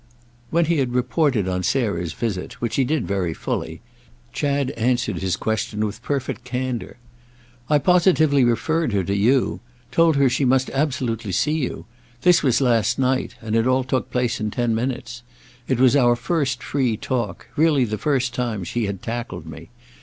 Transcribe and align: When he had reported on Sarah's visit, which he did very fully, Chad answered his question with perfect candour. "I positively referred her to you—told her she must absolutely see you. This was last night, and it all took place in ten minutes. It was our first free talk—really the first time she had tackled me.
When 0.49 0.65
he 0.65 0.77
had 0.79 0.93
reported 0.95 1.47
on 1.47 1.61
Sarah's 1.61 2.11
visit, 2.13 2.53
which 2.53 2.75
he 2.75 2.83
did 2.83 3.07
very 3.07 3.35
fully, 3.35 3.81
Chad 4.33 4.71
answered 4.71 5.19
his 5.19 5.35
question 5.37 5.85
with 5.85 6.01
perfect 6.01 6.43
candour. 6.43 6.97
"I 7.69 7.77
positively 7.77 8.43
referred 8.43 8.93
her 8.93 9.03
to 9.03 9.15
you—told 9.15 10.15
her 10.15 10.27
she 10.27 10.43
must 10.43 10.71
absolutely 10.71 11.31
see 11.33 11.51
you. 11.59 11.85
This 12.23 12.41
was 12.41 12.61
last 12.61 12.97
night, 12.97 13.35
and 13.43 13.55
it 13.55 13.67
all 13.67 13.83
took 13.83 14.09
place 14.09 14.39
in 14.39 14.49
ten 14.49 14.73
minutes. 14.73 15.21
It 15.67 15.79
was 15.79 15.95
our 15.95 16.15
first 16.15 16.63
free 16.63 16.97
talk—really 16.97 17.85
the 17.85 17.99
first 17.99 18.33
time 18.33 18.63
she 18.63 18.87
had 18.87 19.03
tackled 19.03 19.45
me. 19.45 19.69